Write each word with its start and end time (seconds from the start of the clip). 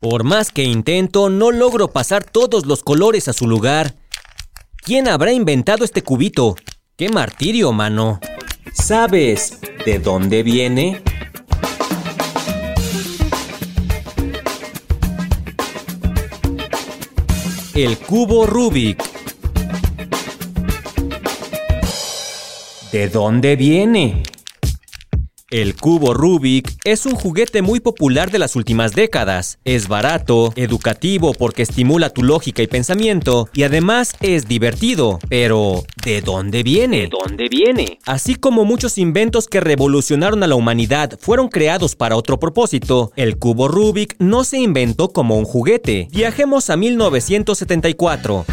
Por 0.00 0.24
más 0.24 0.50
que 0.50 0.64
intento, 0.64 1.28
no 1.28 1.50
logro 1.50 1.88
pasar 1.88 2.24
todos 2.24 2.64
los 2.64 2.82
colores 2.82 3.28
a 3.28 3.34
su 3.34 3.46
lugar. 3.46 3.96
¿Quién 4.78 5.06
habrá 5.06 5.30
inventado 5.30 5.84
este 5.84 6.00
cubito? 6.00 6.56
¡Qué 6.96 7.10
martirio, 7.10 7.70
mano! 7.72 8.18
¿Sabes 8.72 9.58
de 9.84 9.98
dónde 9.98 10.42
viene? 10.42 11.02
El 17.74 17.98
cubo 17.98 18.46
Rubik. 18.46 19.04
¿De 22.90 23.10
dónde 23.10 23.54
viene? 23.54 24.22
El 25.50 25.74
cubo 25.74 26.14
Rubik 26.14 26.76
es 26.84 27.06
un 27.06 27.16
juguete 27.16 27.60
muy 27.60 27.80
popular 27.80 28.30
de 28.30 28.38
las 28.38 28.54
últimas 28.54 28.92
décadas. 28.92 29.58
Es 29.64 29.88
barato, 29.88 30.52
educativo 30.54 31.32
porque 31.34 31.62
estimula 31.62 32.10
tu 32.10 32.22
lógica 32.22 32.62
y 32.62 32.68
pensamiento 32.68 33.48
y 33.52 33.64
además 33.64 34.14
es 34.20 34.46
divertido. 34.46 35.18
Pero, 35.28 35.82
¿de 36.04 36.20
dónde 36.20 36.62
viene? 36.62 37.00
¿De 37.00 37.08
dónde 37.08 37.48
viene? 37.48 37.98
Así 38.06 38.36
como 38.36 38.64
muchos 38.64 38.96
inventos 38.96 39.48
que 39.48 39.58
revolucionaron 39.58 40.44
a 40.44 40.46
la 40.46 40.54
humanidad 40.54 41.18
fueron 41.20 41.48
creados 41.48 41.96
para 41.96 42.14
otro 42.14 42.38
propósito, 42.38 43.10
el 43.16 43.36
cubo 43.36 43.66
Rubik 43.66 44.14
no 44.20 44.44
se 44.44 44.58
inventó 44.58 45.08
como 45.08 45.36
un 45.36 45.46
juguete. 45.46 46.06
Viajemos 46.12 46.70
a 46.70 46.76
1974. 46.76 48.46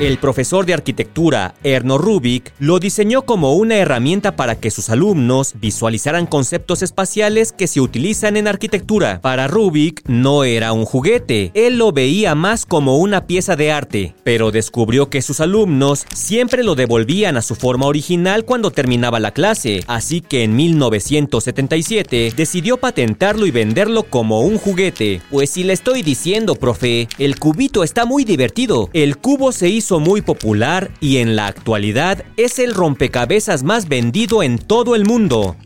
El 0.00 0.16
profesor 0.16 0.64
de 0.64 0.72
arquitectura, 0.72 1.54
Erno 1.62 1.98
Rubik, 1.98 2.54
lo 2.58 2.78
diseñó 2.78 3.26
como 3.26 3.52
una 3.52 3.76
herramienta 3.76 4.34
para 4.34 4.58
que 4.58 4.70
sus 4.70 4.88
alumnos 4.88 5.52
visualizaran 5.60 6.24
conceptos 6.24 6.80
espaciales 6.80 7.52
que 7.52 7.66
se 7.66 7.82
utilizan 7.82 8.38
en 8.38 8.48
arquitectura. 8.48 9.20
Para 9.20 9.46
Rubik 9.46 10.02
no 10.08 10.44
era 10.44 10.72
un 10.72 10.86
juguete, 10.86 11.50
él 11.52 11.76
lo 11.76 11.92
veía 11.92 12.34
más 12.34 12.64
como 12.64 12.96
una 12.96 13.26
pieza 13.26 13.56
de 13.56 13.72
arte, 13.72 14.14
pero 14.24 14.50
descubrió 14.50 15.10
que 15.10 15.20
sus 15.20 15.38
alumnos 15.38 16.06
siempre 16.14 16.64
lo 16.64 16.76
devolvían 16.76 17.36
a 17.36 17.42
su 17.42 17.54
forma 17.54 17.84
original 17.84 18.46
cuando 18.46 18.70
terminaba 18.70 19.20
la 19.20 19.32
clase, 19.32 19.84
así 19.86 20.22
que 20.22 20.44
en 20.44 20.56
1977 20.56 22.32
decidió 22.34 22.78
patentarlo 22.78 23.44
y 23.44 23.50
venderlo 23.50 24.04
como 24.04 24.40
un 24.40 24.56
juguete. 24.56 25.20
Pues 25.30 25.50
si 25.50 25.62
le 25.62 25.74
estoy 25.74 26.00
diciendo, 26.00 26.54
profe, 26.54 27.06
el 27.18 27.38
cubito 27.38 27.84
está 27.84 28.06
muy 28.06 28.24
divertido. 28.24 28.88
El 28.94 29.18
cubo 29.18 29.52
se 29.52 29.68
hizo 29.68 29.89
muy 29.98 30.22
popular 30.22 30.92
y 31.00 31.16
en 31.16 31.34
la 31.34 31.48
actualidad 31.48 32.24
es 32.36 32.58
el 32.58 32.74
rompecabezas 32.74 33.64
más 33.64 33.88
vendido 33.88 34.42
en 34.42 34.58
todo 34.58 34.94
el 34.94 35.04
mundo. 35.04 35.56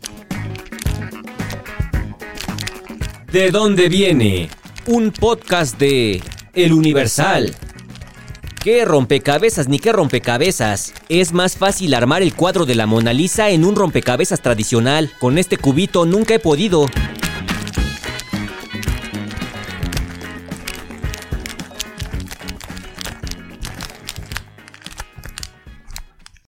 ¿De 3.31 3.51
dónde 3.51 3.89
viene? 3.89 4.49
Un 4.87 5.11
podcast 5.11 5.77
de 5.77 6.23
El 6.53 6.73
Universal. 6.73 7.53
¿Qué 8.63 8.83
rompecabezas 8.83 9.67
ni 9.67 9.77
qué 9.77 9.91
rompecabezas? 9.91 10.93
Es 11.07 11.33
más 11.33 11.55
fácil 11.55 11.93
armar 11.93 12.23
el 12.23 12.33
cuadro 12.33 12.65
de 12.65 12.73
la 12.73 12.87
Mona 12.87 13.13
Lisa 13.13 13.51
en 13.51 13.63
un 13.63 13.75
rompecabezas 13.75 14.41
tradicional. 14.41 15.11
Con 15.19 15.37
este 15.37 15.57
cubito 15.57 16.07
nunca 16.07 16.33
he 16.33 16.39
podido. 16.39 16.87